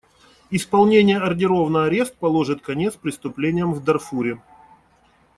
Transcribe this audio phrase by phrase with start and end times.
[0.49, 4.41] Исполнение ордеров на арест положит конец преступлениям в Дарфуре.